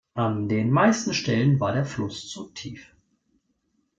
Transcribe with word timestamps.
An 0.15 0.49
den 0.49 0.71
meisten 0.71 1.13
Stellen 1.13 1.59
war 1.59 1.73
der 1.73 1.85
Fluss 1.85 2.27
zu 2.27 2.47
tief. 2.49 2.95